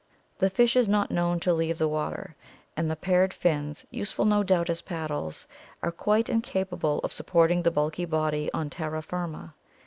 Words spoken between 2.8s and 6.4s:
the paired fins, useful no doubt as paddles, are quite